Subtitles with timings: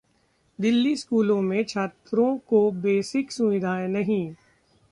[0.59, 4.33] दिल्ली: स्कूलों में छात्रों को बेसिक सुविधाएं नहीं